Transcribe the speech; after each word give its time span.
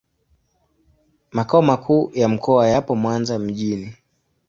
Makao 1.31 1.61
makuu 1.61 2.11
ya 2.13 2.27
mkoa 2.29 2.67
yapo 2.67 2.95
Mwanza 2.95 3.39
mjini. 3.39 3.93